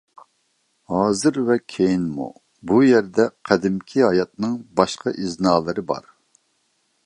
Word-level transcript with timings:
ھازىر 0.93 1.35
ۋە 1.49 1.57
كېيىنمۇ 1.73 2.29
بۇ 2.71 2.79
يەردە 2.87 3.27
قەدىمكى 3.51 4.03
ھاياتنىڭ 4.07 4.59
باشقا 4.81 5.17
ئىزنالىرى 5.25 5.89
بار. 5.93 6.13